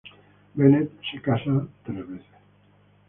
Bennett 0.55 0.89
se 1.11 1.21
casó 1.21 1.69
tres 1.85 2.07
veces. 2.09 2.25